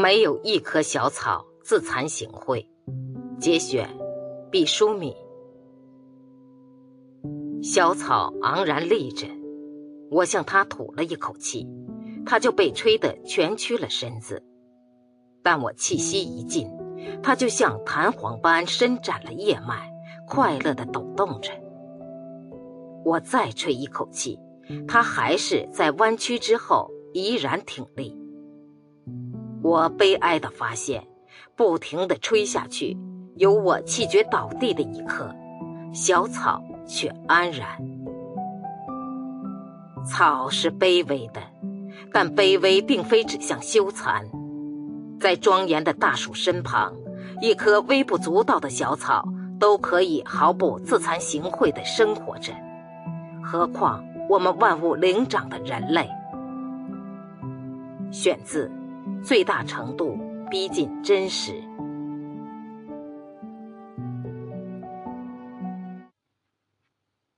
[0.00, 2.64] 没有一棵小草自惭形秽。
[3.38, 3.86] 节选，
[4.50, 5.14] 毕淑敏。
[7.62, 9.26] 小草昂然立着，
[10.10, 11.68] 我向它吐了一口气，
[12.24, 14.42] 它就被吹得蜷曲了身子。
[15.42, 16.66] 但我气息一尽，
[17.22, 19.92] 它就像弹簧般伸展了叶脉，
[20.26, 21.50] 快乐地抖动着。
[23.04, 24.38] 我再吹一口气，
[24.88, 28.18] 它还是在弯曲之后依然挺立。
[29.62, 31.02] 我悲哀的发现，
[31.54, 32.96] 不停地吹下去，
[33.36, 35.34] 有我气绝倒地的一刻，
[35.92, 37.68] 小草却安然。
[40.06, 41.40] 草是卑微的，
[42.12, 44.24] 但卑微并非指向羞惭。
[45.20, 46.94] 在庄严的大树身旁，
[47.42, 52.54] 一棵微不足道的小草都可以毫不自惭形秽的生活着，
[53.44, 56.08] 何况我们万物灵长的人类？
[58.10, 58.70] 选自。
[59.22, 60.18] 最大程度
[60.50, 61.69] 逼近真实。